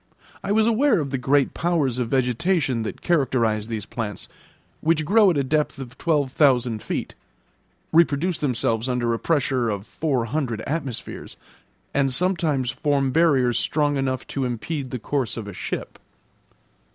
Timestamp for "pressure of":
9.19-9.85